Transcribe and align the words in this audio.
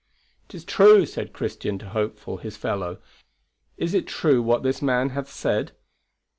"Is 0.51 0.63
it 0.63 0.67
true," 0.67 1.05
said 1.05 1.31
Christian 1.31 1.77
to 1.77 1.89
Hopeful, 1.89 2.37
his 2.37 2.57
fellow, 2.57 2.97
"is 3.77 3.93
it 3.93 4.07
true 4.07 4.41
what 4.41 4.63
this 4.63 4.81
man 4.81 5.09
hath 5.09 5.29
said?" 5.31 5.73